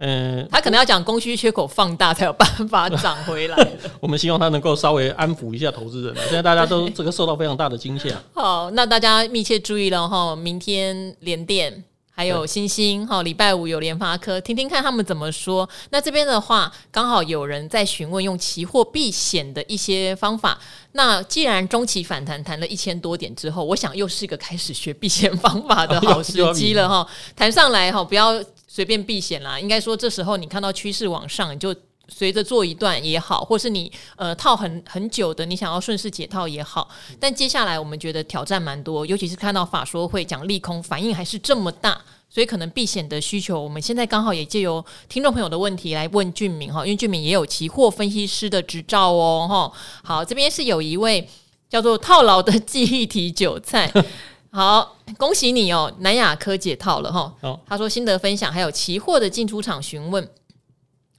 [0.03, 3.69] 嗯，他可能要讲供需缺口放大才有办法涨回来。
[4.01, 6.15] 我们希望他能够稍微安抚一下投资人。
[6.25, 8.11] 现在大家都这个受到非常大的惊吓。
[8.35, 11.85] 好，那大家密切注意了哈，明天联电。
[12.21, 15.67] 还有星星哈，礼拜五有联发科，听听看他们怎么说。
[15.89, 20.61] 那这边的话，刚好有人在询问用期货避险的一些方法。
[20.93, 27.09] 那既然中期反弹谈了一千多点之后，我想又是一个开始学避险方法的 好时机了哈。
[27.35, 29.59] 谈上来哈，不要随便避险啦。
[29.59, 31.75] 应该说，这时候你看到趋势往上，你就。
[32.13, 36.89] 随着做一段也好，或是你呃套很很久的，你想要顺势解套也好。
[37.19, 49.73] 但接下来我们觉得挑战蛮多，尤其是看到法说会讲利空，反应还是这么大，所以可能避险的需求，我们现在刚好也借由听众朋友的问题来问俊明哈，因为俊明也有期货分析师的执照哦哈。
[50.03, 51.29] 好，这边是有一位
[51.69, 53.91] 叫做套牢的记忆体韭菜，
[54.51, 57.33] 好，恭喜你哦，南亚科解套了哈。
[57.67, 60.29] 他说心得分享，还有期货的进出场询问。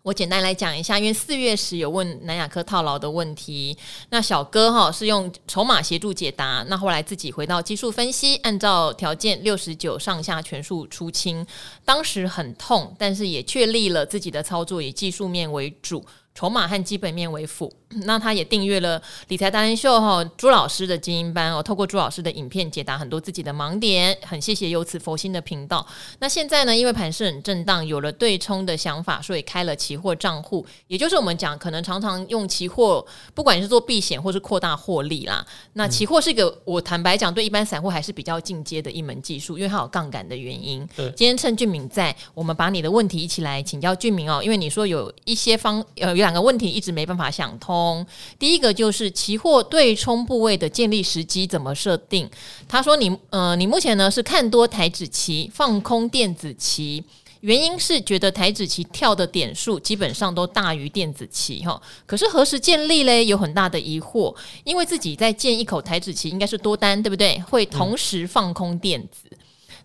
[0.04, 3.78] 我简单来讲一下，因为四月时有问南亚科套牢的问题，
[4.10, 11.46] 那小哥哈是用筹码协助解答，那后来自己回到技术分析，按照条件六十九上下全数出清，
[11.86, 16.04] 当时很痛，但是也确立了自己的操作以技术面为主。
[16.34, 17.72] 筹码和基本面为辅，
[18.06, 25.86] 那他也订阅了理财达人秀哈朱老师的精英班哦，透过朱老师的影片解答很多自己的盲点，很谢谢有此佛心的频道。
[26.20, 35.46] 那现在呢，因为盘势很震荡，有了对冲的想法，所以开了期货账户，也就是我们讲可能常常用期货，不管是做避险或是扩大获利啦。
[35.74, 40.88] 那期货是一个我坦白讲，对一般散户还是比较进阶的一门技术，因为它有杠杆的原因。
[40.96, 46.21] 对，今天趁俊敏在，我们把你的问题一起来请教俊敏哦，因为你说有一些方呃。
[46.22, 48.06] 两个问题一直没办法想通。
[48.40, 52.30] 第一个就是期货对冲部位的建立时机怎么设定？
[52.70, 57.04] 他说你：“呃，你目前呢是看多台指期，放空电子期，
[57.42, 61.82] 原因是觉得台指期跳的点数基本上都大于电子期哈。
[62.06, 63.26] 可是何时建立嘞？
[63.26, 67.42] 有很大的疑惑，因为自己在建一口台指期应该是多单，对不对？
[67.50, 69.30] 会同时放空电子。”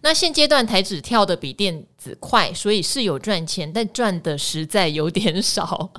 [0.03, 5.91] 那现阶段台指跳的比电子快，所以是有赚钱，但赚的实在有点少。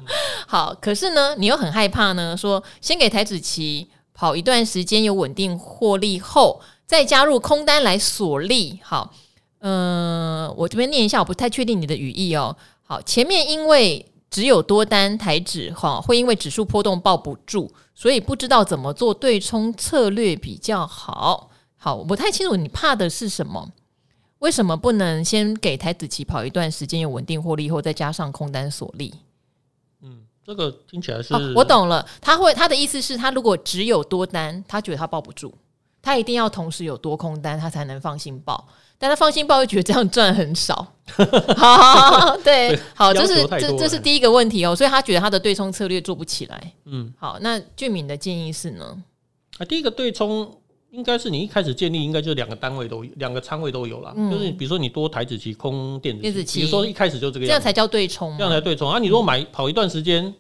[0.48, 8.80] 好，可是呢，你又很害怕呢，说先给台指期跑一段时间有稳定获利后，再加入空单来锁利。
[8.84, 9.14] 好，
[9.60, 12.56] 嗯、呃，我这边念一下，我不太确定你的语义哦。
[12.84, 21.50] 好，前面因为只有多单台指哈，会因为指数波动抱不住，所以不知道怎么做对冲策略比较好。
[21.76, 23.70] 好，我不太清楚你怕的是什么。
[24.40, 29.12] 为什么不能先给台子期跑一段时间有稳定获利后，再加上空单锁利？
[30.04, 31.34] 嗯，这个听起来是……
[31.34, 32.08] 哦，我懂了。
[32.22, 35.52] 他会他的意思是他如果只有多单，他觉得他抱不住，
[36.04, 38.68] 他一定要同时有多空单，他才能放心抱。
[39.00, 40.76] 但他放心抱又觉得这样赚很少。
[41.58, 46.74] 好，好，好，对，对好，这是这这是第一个问题哦，所以他觉得他的对冲策略做不起来。
[46.86, 49.04] 嗯，好，那俊敏的建议是呢？
[49.58, 50.56] 啊，第一个对冲。
[50.92, 58.98] 应该是你一开始建立，应该就两个单位都两个仓位都有了，嗯、就是比如说你多台子棋空电子比如说一开始就这个样，这样才叫对冲，这样才对冲啊！
[58.98, 60.34] 你如果买跑一段时间，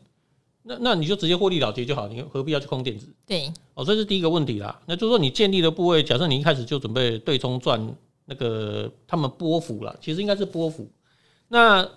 [0.63, 3.07] 那那你就直接获利了结就好，你何必要去空电子？
[3.25, 4.79] 对，哦，这是第一个问题啦。
[4.85, 10.89] 那就是说你建立的部位，假设你一开始就准备对冲赚那个他们波幅了，其实应该是波幅。
[11.49, 11.87] 那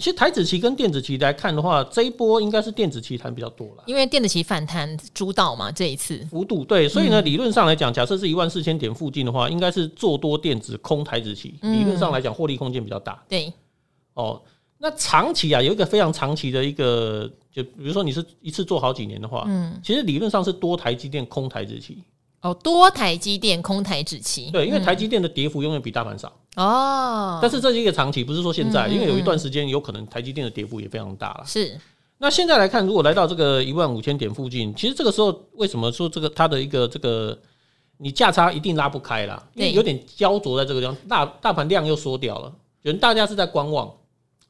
[0.00, 6.18] 其实台子棋跟电子棋来看的话，这一波应该是电子期弹比较多了，因为电子棋反弹主导嘛，这一次。
[6.30, 13.22] 幅度对，所以呢，理论上来讲，假设是一万四千点附近的话，应该是做多电子空台子期，理论上来讲获利空间比较大。
[13.28, 13.52] 对，
[14.14, 14.40] 哦，
[14.78, 22.02] 那长期啊，有一个非常长期的一个，就比如说你是一次做好几年的话，嗯，其实理论上是多台积电空台子棋。
[22.42, 27.38] 哦，多台积电空台子期，对，因为台积电的跌幅永远比大盘少哦。
[27.42, 31.44] 但是这是一个长期，不是说现在，因为有一段时间有可能台积电的跌幅也非常大了。
[31.46, 31.78] 是。
[32.18, 37.38] 那现在来看，如果来到这个一万五千点附近，其实这个时候为什么说这个它的一个这个
[37.96, 39.42] 你价差一定拉不开啦？
[39.54, 43.90] 因为有点焦灼在这个地方，大大盘量又缩掉了，人大家是在观望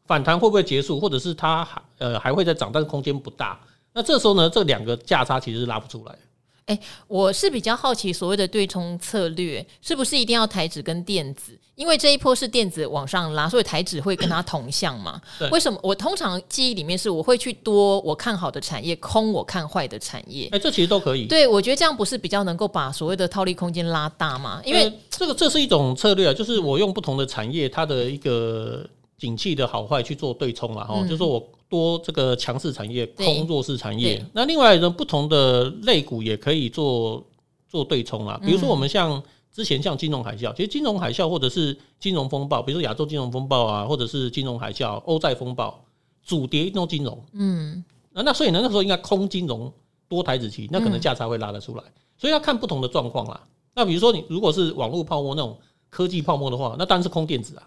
[0.05, 3.61] 反弹会不会结束，或者是它还呃还会再涨，但是空间不大。
[3.93, 6.19] 那这时候呢，这两个价差其实是拉不出来。
[6.67, 11.57] 哎，我是比较好奇，所谓的对冲策略是不是一定要台指跟电子？
[11.81, 15.19] 因为这一波是电子往上拉，所以台指会跟它同向嘛？
[15.39, 15.81] 对为什么？
[15.83, 20.47] 我通常记忆里面是我会去多我看好的产业，空我看坏的产业。
[20.53, 21.25] 哎，这其实都可以。
[21.25, 24.61] 对，我觉得这样不是比较能够把所谓的套利空间拉大嘛？
[24.63, 30.85] 因为、呃、这个这是一种策略啊，就是我用不同的产业它的一个景气的好坏去做对冲嘛。
[30.85, 31.49] 哈、嗯，就是说我。
[31.71, 34.21] 多这个强势产业，空弱势产业。
[34.33, 37.25] 那另外呢，不同的类股也可以做
[37.69, 38.37] 做对冲啊。
[38.45, 45.85] 比如说，我们像之前像金融海啸，其实金融海啸或者是金融风暴，比如说亚洲金融风暴啊，或者是金融海啸、欧债风暴，
[46.23, 47.23] 主跌都金融。
[47.33, 49.73] 嗯，那那所以呢，那时候应该空金融
[50.09, 51.83] 多台子期，那可能价差会拉得出来。
[52.17, 53.41] 所以要看不同的状况啦。
[53.75, 55.59] 那比如说你如果是网络泡沫那种
[55.89, 57.67] 科技泡沫的话，那当然是空电子啊，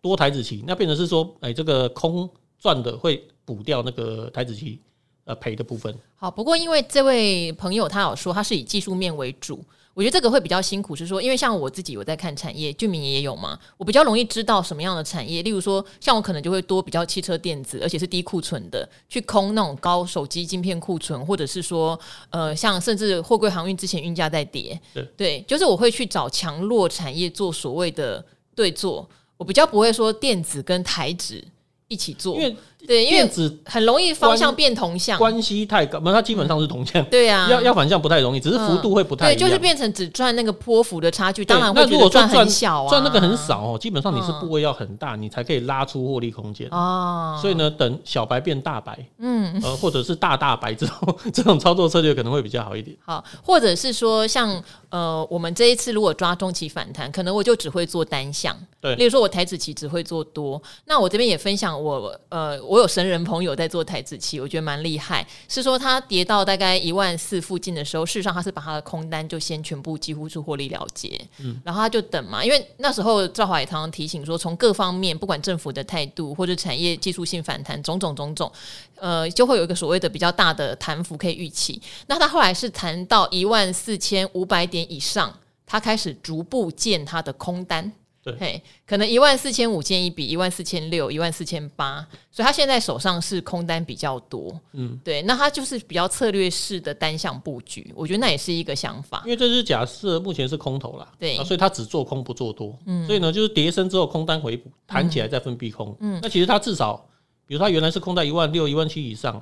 [0.00, 2.28] 多台子期，那变成是说，哎，这个空。
[2.58, 4.80] 赚的会补掉那个台子期
[5.24, 5.94] 呃赔的部分。
[6.14, 9.62] 好，不过因为这位朋友他有说他是以技术面为主，
[9.96, 10.94] 我觉得这个会比较辛苦。
[10.94, 15.42] 是说，因为像我自己我在看产业，俊明也有嘛，我比较容易知道什么样的产业。
[15.42, 28.22] 例如说，像我可能就会多比较汽车电子，而且是低库存的，去空那种高手机晶片库存，或者是说呃，像甚至货柜航运之前运价在跌，对，对，就是我会去找强弱产业做所谓的
[28.54, 31.42] 对做，我比较不会说电子跟台指。
[31.88, 37.04] 一起做，因为对，因为电子很容易方向变同向，关系太高，那它基本上是同向。
[37.06, 39.34] 对啊，要要反向不太容易，只是幅度会不太。
[39.34, 43.78] 对，就是变成只赚那个波幅的差距，当然会觉得赚很小啊，赚那个很少哦。
[43.78, 47.38] 基本上你是部位要很大，你才可以拉出获利空间哦。
[47.40, 52.96] 所以呢，等小白变大白，嗯，呃，或者是大大白之后， 这种操作策略可能会比较好一点。
[53.04, 54.62] 好，或者是说像。
[54.88, 58.56] 呃，我们这一次如果抓中期反弹，可能我就只会做单向。
[58.80, 60.62] 对，例如说我台子期只会做多。
[60.86, 65.26] 那我这边也分享我呃，我有神人朋友在做台子期，我觉得蛮厉害。
[65.48, 71.20] 是说他跌到大概一万四附近的时候，事实上他是把他的空单就先全部几乎是获利了结。
[71.40, 78.52] 嗯，然后他就等嘛，因为那时候赵华也常常提醒说，从各方面不管政府的态度或者产业技术性反弹，种种种种，
[78.94, 81.82] 呃，就会有一个所谓的比较大的弹幅可以预期。
[82.06, 84.76] 那他后来是谈到一万四千五百点。
[84.76, 85.32] 点以上，
[85.64, 87.90] 他开始逐步建他的空单，
[88.26, 107.08] 对，嘿，可能一万四千五建一比，一万四千六，一万四千八，所以他现在手上是空单比较多，嗯，对，那他就是比较策略式的单向布局，我觉得那也是一个想法，因为这是假设目前是空头啦，对，所以他只做空不做多，嗯，所以呢，就是跌升之后空单回补，弹起来再分批空，嗯，那其实他至少，
[107.46, 109.40] 比如他原来是空在一万六、一万七以上。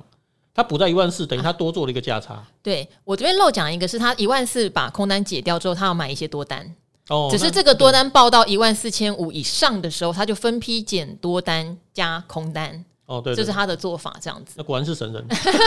[0.57, 2.35] 他补在一万四，等于他多做了一个价差。
[2.35, 6.73] 啊、对，我这边漏讲一个，是他一万四把空单解掉之后，他要买一些多单。
[7.09, 12.83] 哦，只是这个多单报到一万四千五以上的时候，他就分批减多单加空单。
[13.05, 14.55] 哦，对，对，这是他的做法，这样子。
[14.57, 15.23] 那果然是神人，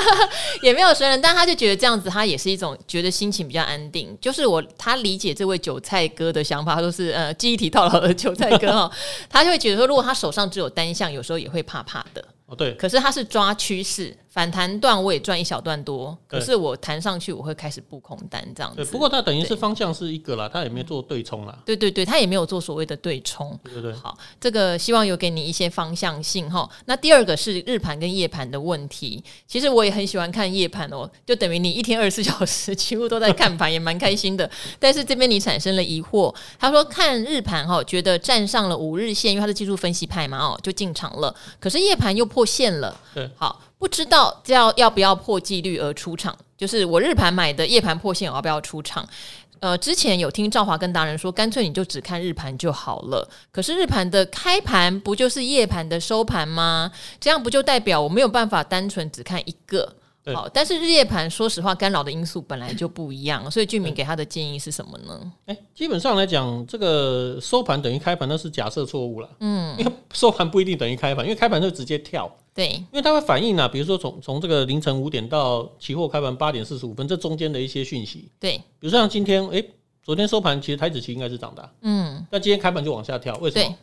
[0.60, 4.18] 也没有神人，但他就觉得这样子，他也是一种觉得心情比较安定。
[4.20, 8.90] 就是我他理解这位韭菜哥的想法，他都是呃记忆体套牢的韭菜哥哈，
[9.30, 12.24] 他就会觉得说，如果他手上只有单向，有时候也会怕怕的。
[12.46, 12.74] 哦，对。
[12.74, 14.16] 可是他是抓趋势。
[14.38, 18.84] 反弹段我也赚一小段多，可是我弹上去我会开始布空单这样子。
[18.84, 21.58] 不过它等于是方向是一个啦，它也没有做对冲啦。
[21.66, 23.58] 对对对，它也没有做所谓的对冲。
[23.64, 23.92] 对对对。
[23.94, 26.70] 好，这个希望有给你一些方向性哈。
[26.84, 34.48] 那第二个是日盘跟夜盘的问题，其实我也很喜欢看夜盘哦，就等于你一天二十四小时几乎都在看盘，也蛮开心的。
[34.78, 41.34] 但是这边你产生了疑惑，他说看日盘哈，觉得站上了五日线，因为他是技术分析派嘛哦，就进场了。
[41.58, 42.96] 可是夜盘又破线了。
[43.12, 43.60] 对，好。
[43.78, 49.08] 不知道要要不要破纪律而出场，就是我日盘买的夜盘破线，我要不要出场？
[49.60, 53.28] 呃，之前有听赵华跟达人说，干脆你就只看日盘就好了。
[53.50, 56.92] 可是日盘的开盘不就是夜盘的收盘吗？
[57.20, 59.94] 这样不就代表我没有办法单纯只看一个？
[60.34, 65.32] 好，但是日夜盘说实话干扰的因素本来就不一样，所以俊明给他的建议是什么呢？
[65.46, 69.30] 哎、欸，基本上来讲，这个收盘等于开盘那是假设错误了。
[69.40, 72.30] 嗯，因为收盘不一定等于开盘，因为开盘就直接跳。
[72.58, 78.28] 对，因为它会反映啊，比如说从从这个凌晨五点到期货开盘八点四十五分这中间的一些讯息。
[78.40, 79.70] 对，比如说像今天，哎、欸，
[80.02, 83.76] 昨天收盘其实台子期应该是涨的、啊，嗯，但今天开盘就往下跳，为什么？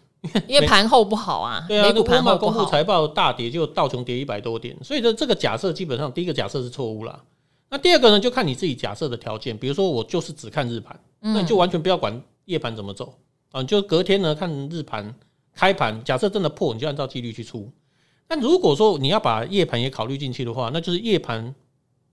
[0.46, 7.24] 因为盘后不好啊， 对啊，盘后公布财报大跌，就道琼跌一百多点，所以这这个假设基本上第一个假设是错误啦。
[7.70, 13.14] 那第二个呢，就看你自己假设的条件，比如说我就是只看日盘，那你就完全不要管夜盘怎么走。
[13.54, 15.16] 啊，你就隔天呢看日盘
[15.54, 17.72] 开盘，假设真的破，你就按照纪律去出。
[18.28, 21.54] 但如果说你要把夜盘也考虑进去的话，那就是夜盘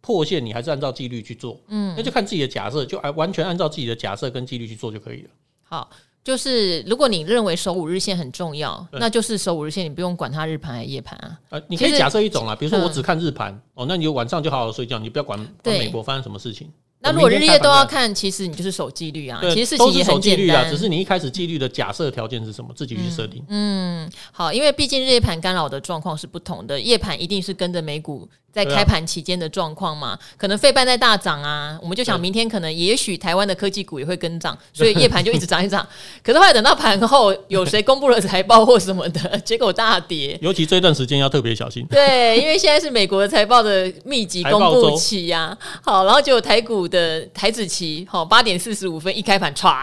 [0.01, 5.31] 破线，你还是按照纪律去做，嗯，那就看自己的假设，就完全按照自己的假设跟纪律去做就可以了。
[5.63, 5.91] 好。
[6.25, 11.37] 就是如果你认为守五日线很重要，那就是守五日线，你不用管它日盘还是夜盘啊。
[11.49, 16.71] 呃，你可以假设一种啊，比如说我只看日盘哦，那你就晚上就好好睡觉，你不要管管美国发生什么事情。
[17.03, 19.39] 那如果日夜都要看，其实你就是守纪律啊。
[19.41, 24.07] 对，其实事情也很简单，啊，只是你一开始纪律的假设条件是什么，自己去设定嗯。
[24.07, 28.29] 嗯，好，因为毕竟日夜盘干扰的状况是不同的，夜盘一定是跟着美股。
[28.53, 35.87] 在开盘期间的状况嘛，可能费半在大涨啊，我们就想明天可能也许台湾的科技股也会跟涨， 所以夜盘就一直涨一涨。
[36.23, 40.39] 可是后来等到盘后有谁公布了财报或什么的， 结果大跌。
[40.43, 41.87] 尤其这段时间要特别小心。
[41.89, 45.57] 对，因为现在是美国的财报的密集公布期呀。
[45.83, 49.83] 好，然后就有台股的台子期，好八点四十五分一开盘唰。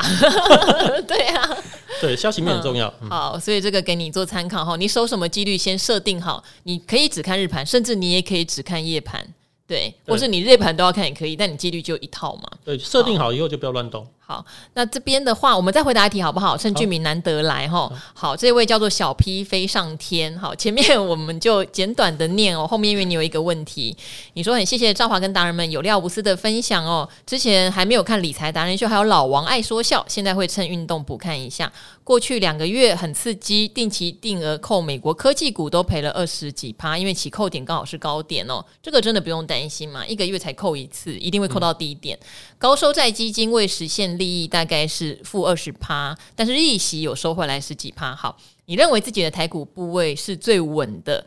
[1.08, 1.58] 对啊，
[2.00, 2.94] 对，消息面很重要。
[3.02, 8.59] 嗯、好，所以这个给你做参考哈，你守什么几率先设定好，你可以只看日盘，甚至你也可以只。
[8.60, 9.26] 只看夜盘，
[9.66, 12.44] 对，或是你日盘都要看也可以，但你几率就一套嘛。
[12.66, 14.06] 对，设定好以后就不要乱动。
[14.30, 16.56] 好，那这边的话，我们再回答一题好不好？
[16.56, 17.92] 趁俊明难得来哈。
[18.14, 20.38] 好，这位叫做小 P 飞上天。
[20.38, 22.68] 好，前面我们就简短的念哦。
[22.68, 23.98] 后面因为你有一个问题，
[24.36, 27.10] 你说很谢谢赵华跟达人们有料无私的分享哦。
[27.26, 31.74] 之前还没有看理财达人秀，还有老王爱说笑，现在会趁运动补看一下。
[32.04, 38.64] 过去两个月很刺激，定期定额扣美国科技股都赔了二十几趴，因为起扣点刚好是高点哦。
[38.82, 42.16] 这个真的不用担心嘛，一个月才扣一次，一定会扣到低点。
[42.22, 42.26] 嗯、
[42.60, 44.19] 高收债基金未实现。
[44.20, 48.14] 利益大概是负二十趴，但是利息有收回来十几趴。
[48.14, 51.26] 好，你认为自己的台股部位是最稳的？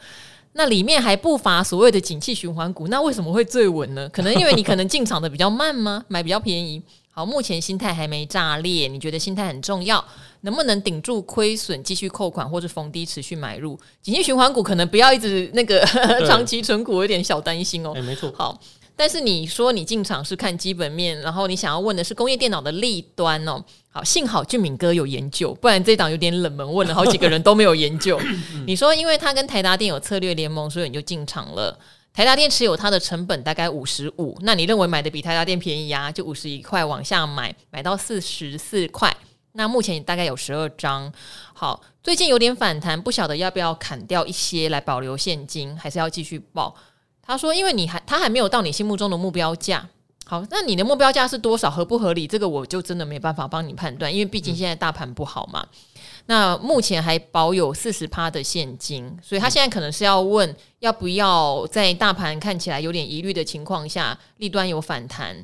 [0.52, 4.08] 那里面还不乏所谓的景气循环股，那为什么会最稳呢？
[4.10, 6.04] 可能因为你可能进场的比较慢吗？
[6.08, 6.80] 买比较便宜。
[7.14, 10.02] 好，目前心态还没炸裂，你觉得心态很重要？
[10.42, 13.78] 能不能顶住亏损，继续扣款，或是逢低持续买入？
[14.02, 15.80] 景气循环股可能不要一直那个
[16.26, 17.92] 长期存股，有点小担心哦。
[17.96, 18.32] 哎，没错。
[18.36, 18.60] 好。
[18.94, 23.62] 但是你说你进场是看基本面，然后你想要问的是工业电脑的利端哦。
[23.90, 28.18] 好，幸好俊敏哥有研究，不然这档有点冷门，问了好几个人都没有研究。
[28.66, 31.78] 你说因为他跟台达电有策略联盟，所以你就进场了。
[32.14, 36.12] 台达电持有它的成本大概五十五，那你认为买的比台达电便宜啊？
[36.12, 39.14] 就五十一块往下买，买到四十四块。
[39.52, 41.10] 那目前大概有十二张。
[41.54, 46.74] 好，最近有点反弹，不晓得要不要砍掉一些来保留现金，还是要继续抱？
[47.32, 49.88] 他说：“因为你还他还没有到你心目中的目标价，
[50.26, 51.70] 好，那你的目标价是多少？
[51.70, 52.26] 合不合理？
[52.26, 55.66] 这个我就真的没办法帮你判断，因为毕竟现在大盘不好嘛。
[55.72, 55.78] 嗯、
[56.26, 65.34] 那目前还保有四十趴的现金，所以他现在可能是要问要不要在大盘看起来有点疑虑的情况下，利端有反弹，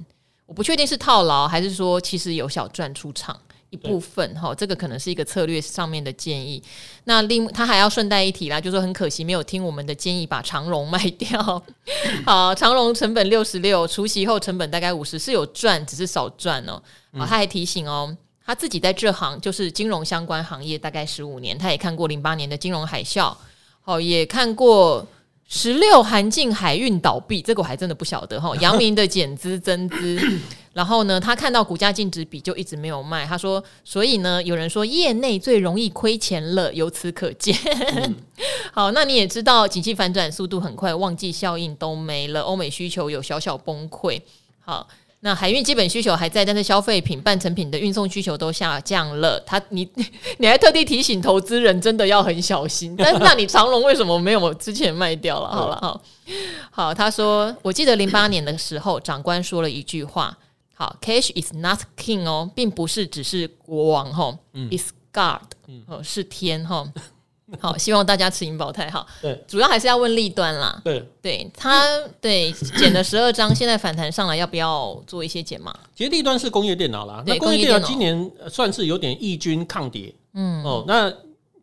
[0.45, 3.35] 我不确定是套牢还是说其实有小赚出场。”
[3.71, 6.63] 一部分哈，这个可能是一个策略上面的建议。
[7.05, 11.63] 那另他还要顺带一提啦，就是说很可惜没有听我们的建议，把长荣卖掉。
[12.25, 16.83] 好，长荣成本六十六，除息后成本大概五十，是有赚，只是少赚哦。
[17.13, 23.37] 好，他还提醒哦，他自己在这行就是金融相关行业大概十五年，他也看过零八年的金融海啸，
[23.83, 25.07] 好，也看过
[25.51, 28.55] 十六韩进海运倒闭，这个我还真的不晓得哈。
[28.61, 30.21] 阳明的减资增资。
[30.75, 33.27] 然后呢，他看到股价净值比就一直没有卖。
[33.27, 37.57] 他说，所以呢，有人说业内最容易亏钱了，由此可见。
[37.97, 38.15] 嗯、
[38.73, 44.21] 好，那你也知道，景气反转速度很快，旺季效应都没了，欧美需求有小小崩溃。
[44.61, 44.87] 好，
[45.21, 49.41] 那海运基本需求还在，但是消费品、半成品的运送需求都下降了。
[49.41, 49.89] 他，你，
[50.39, 52.95] 你还特地提醒投资人，真的要很小心。
[52.97, 55.49] 但是，那你长隆为什么没有之前卖掉了？
[55.49, 56.01] 好了，好，
[56.71, 60.37] 好，他说，我记得零八年的时候，长官说了一句话。
[60.75, 65.43] 好，cash is not king 哦，并不是只是国王哈、嗯、，is God，
[65.87, 66.87] 哦、嗯、是天哈。
[67.59, 69.07] 好，希望大家持盈保泰哈。
[69.23, 70.81] 对，主要还是要问利端啦。
[70.85, 71.87] 对，对他
[72.21, 75.75] 对减了十二张，现在反弹上来，要不要做一些减码？
[75.95, 80.15] 其实利端是工业电脑啦，那工业电脑今年算是有点异军抗跌。
[80.35, 81.11] 嗯，哦，那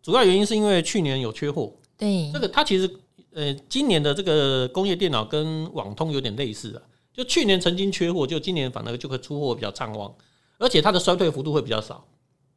[0.01, 1.71] 主要原因是因为去年有缺货。
[1.97, 2.89] 对，这个它其实
[3.33, 6.81] 呃，今年的这个工业电脑跟网通有点类似啊。
[7.13, 10.13] 就去年曾经缺货，就今年反而就会出货比较畅旺，
[10.57, 12.03] 而且它的衰退幅度会比较少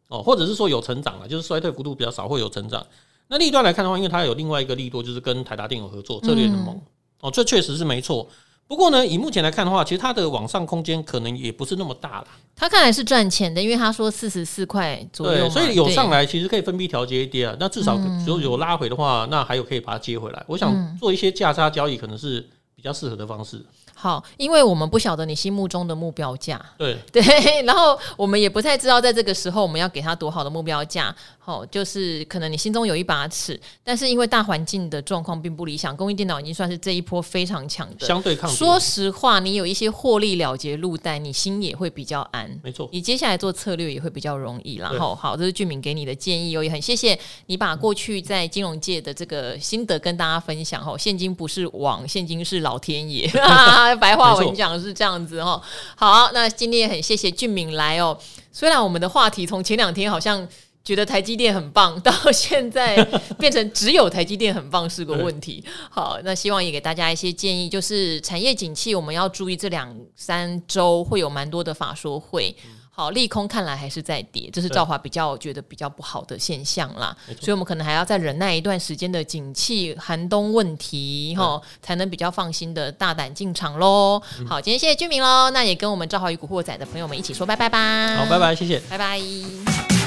[0.08, 2.84] 哦，或者是说有成长了，就是衰退幅度比较少，会有成长。
[3.28, 6.80] 那另一端来看的话，因为它有另外一个利多，就是跟台达电有合作策略联盟
[7.20, 8.28] 哦，这确实是没错。
[8.66, 12.26] 不过呢，以目前来看的话，其实它的往上空间可能也不是那么大了。
[12.54, 17.56] 它看来是赚钱的，因为他说四十四块左右，所以有上来其实可以分批调节一点啊。
[17.58, 20.44] 那至少如果有拉回的话，那还有可以把它接回来。
[20.46, 22.46] 我想做一些价差交易，可能是
[22.78, 23.60] 比较适合的方式。
[23.92, 27.22] 好，因为我们不晓得你心目中的目标价，对 对，
[27.62, 31.12] 然后我们也不太知道在这个时候我们要给他多好的目标价。
[31.40, 38.48] 好，就是可能你心中有一把尺，但是因为大环境的状况并不理想，工业电脑已经算是这一波非常强的，相对抗。
[38.50, 42.60] 说实话，你有一些获利了结路带，你心也会比较安。
[42.62, 44.76] 没错，你接下来做策略也会比较容易。
[44.76, 50.84] 然后，好，这是俊敏给你的建议哦，也很谢谢你把过去在金融界的这个心得跟大家分享。
[50.86, 53.24] 哦，现金不是网，现金是老天爷。
[53.38, 55.62] 啊， 白话文讲是这样子哈。
[55.94, 58.18] 好，那今天也很谢谢俊敏来哦。
[58.50, 60.44] 虽然我们的话题从前两天好像
[60.82, 62.96] 觉得台积电很棒，到现在
[63.38, 65.62] 变成只有台积电很棒是个问题。
[65.88, 72.56] 好，那希望也给大家一些建议，就是产业景气我们要注意，这两三周会有蛮多的法说会。
[72.98, 77.16] 好，利空看来还是在跌，这是兆华比较觉得比较不好的现象啦。
[77.40, 84.20] 所以，我们可能还要再忍耐一段时间的景气寒冬问题，哈，才能比较放心的大胆进场喽。
[84.48, 88.16] 好，今天谢谢居民喽，那也跟我们兆华与古惑仔的朋友们一起说拜拜吧。
[88.16, 89.97] 好，拜拜，谢谢，拜拜。